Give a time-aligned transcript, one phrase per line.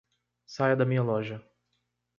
[0.47, 1.47] Saia da minha loja.